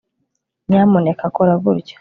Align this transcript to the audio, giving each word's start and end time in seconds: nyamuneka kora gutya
nyamuneka 0.67 1.25
kora 1.35 1.53
gutya 1.63 1.89